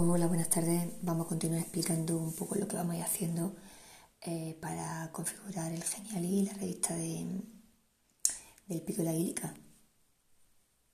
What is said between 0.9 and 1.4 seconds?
Vamos a